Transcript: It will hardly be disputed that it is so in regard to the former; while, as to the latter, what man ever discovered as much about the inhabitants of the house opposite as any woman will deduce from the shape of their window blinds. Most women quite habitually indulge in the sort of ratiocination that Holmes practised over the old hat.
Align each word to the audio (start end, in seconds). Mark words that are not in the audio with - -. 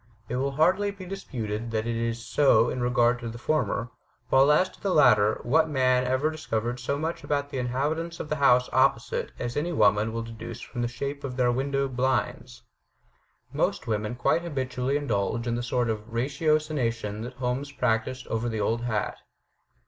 It 0.29 0.37
will 0.37 0.53
hardly 0.53 0.89
be 0.89 1.05
disputed 1.05 1.69
that 1.69 1.85
it 1.85 1.95
is 1.95 2.25
so 2.25 2.71
in 2.71 2.81
regard 2.81 3.19
to 3.19 3.29
the 3.29 3.37
former; 3.37 3.89
while, 4.29 4.51
as 4.51 4.67
to 4.69 4.81
the 4.81 4.89
latter, 4.95 5.39
what 5.43 5.69
man 5.69 6.05
ever 6.07 6.31
discovered 6.31 6.79
as 6.79 6.89
much 6.97 7.23
about 7.23 7.51
the 7.51 7.59
inhabitants 7.59 8.19
of 8.19 8.27
the 8.27 8.37
house 8.37 8.67
opposite 8.73 9.31
as 9.37 9.55
any 9.55 9.71
woman 9.71 10.11
will 10.11 10.23
deduce 10.23 10.59
from 10.59 10.81
the 10.81 10.87
shape 10.87 11.23
of 11.23 11.37
their 11.37 11.51
window 11.51 11.87
blinds. 11.87 12.63
Most 13.53 13.85
women 13.85 14.15
quite 14.15 14.41
habitually 14.41 14.97
indulge 14.97 15.45
in 15.45 15.53
the 15.53 15.61
sort 15.61 15.87
of 15.87 16.11
ratiocination 16.11 17.21
that 17.21 17.33
Holmes 17.33 17.71
practised 17.71 18.25
over 18.25 18.49
the 18.49 18.59
old 18.59 18.81
hat. 18.81 19.19